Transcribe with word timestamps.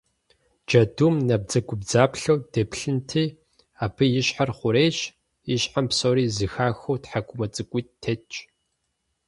Джэдум 0.67 1.15
набдзэгубдзаплъэу 1.27 2.37
деплъынти, 2.53 3.23
абы 3.83 4.05
и 4.19 4.21
щхьэр 4.25 4.51
хъурейщ, 4.57 4.97
и 5.53 5.55
щхьэм 5.61 5.85
псори 5.89 6.23
зэхахыу 6.35 6.99
тхьэкӏумэ 7.03 7.47
цӏыкӏуитӏ 7.53 7.95
тетщ. 8.01 8.33